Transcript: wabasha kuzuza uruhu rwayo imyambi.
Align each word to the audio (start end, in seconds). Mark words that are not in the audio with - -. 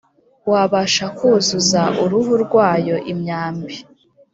wabasha 0.51 1.05
kuzuza 1.17 1.81
uruhu 2.03 2.33
rwayo 2.45 2.95
imyambi. 3.11 3.75